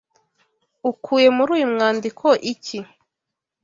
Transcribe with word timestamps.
ukuye 0.91 1.27
muri 1.37 1.51
uyu 1.57 1.67
mwandiko 1.73 2.25
iki 2.53 2.79